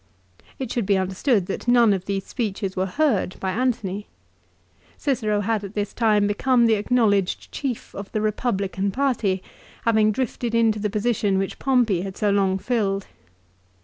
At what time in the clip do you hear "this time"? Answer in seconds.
5.75-6.25